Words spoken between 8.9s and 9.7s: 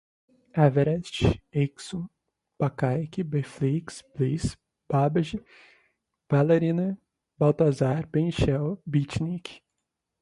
beatnik